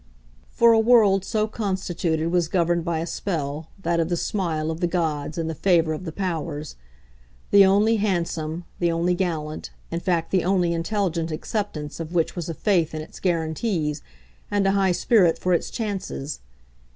[0.49, 4.79] For a world so constituted was governed by a spell, that of the smile of
[4.79, 6.75] the gods and the favour of the powers;
[7.51, 12.49] the only handsome, the only gallant, in fact the only intelligent acceptance of which was
[12.49, 14.01] a faith in its guarantees
[14.49, 16.39] and a high spirit for its chances.